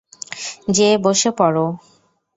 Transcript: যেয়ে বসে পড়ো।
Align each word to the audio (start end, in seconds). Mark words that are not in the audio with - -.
যেয়ে 0.67 0.95
বসে 0.97 1.29
পড়ো। 1.37 1.65